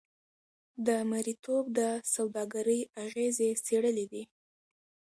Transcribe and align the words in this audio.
د 0.85 0.89
مریتوب 1.09 1.63
د 1.79 1.81
سوداګرۍ 2.13 2.81
اغېزې 3.05 3.49
څېړلې 3.65 4.05
دي. 4.11 4.23